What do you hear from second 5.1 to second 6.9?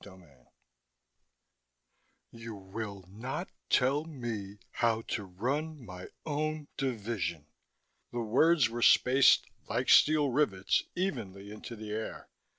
run my own